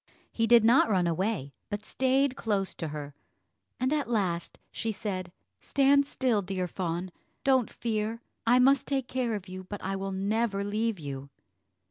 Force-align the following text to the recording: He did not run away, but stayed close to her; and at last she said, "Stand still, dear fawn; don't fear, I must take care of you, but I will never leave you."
He 0.31 0.47
did 0.47 0.63
not 0.63 0.89
run 0.89 1.05
away, 1.05 1.53
but 1.69 1.85
stayed 1.85 2.35
close 2.35 2.73
to 2.73 2.87
her; 2.87 3.13
and 3.79 3.93
at 3.93 4.09
last 4.09 4.57
she 4.71 4.91
said, 4.91 5.31
"Stand 5.59 6.07
still, 6.07 6.41
dear 6.41 6.67
fawn; 6.67 7.11
don't 7.43 7.69
fear, 7.69 8.23
I 8.47 8.57
must 8.57 8.87
take 8.87 9.07
care 9.07 9.35
of 9.35 9.47
you, 9.47 9.63
but 9.65 9.79
I 9.83 9.95
will 9.95 10.11
never 10.11 10.63
leave 10.63 10.97
you." 10.99 11.29